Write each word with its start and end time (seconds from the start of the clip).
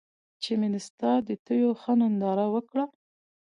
چې 0.41 0.51
مې 0.59 0.69
ستا 0.87 1.11
د 1.27 1.29
تېو 1.45 1.69
ښه 1.81 1.93
ننداره 1.99 2.45
وکــړه 2.53 2.85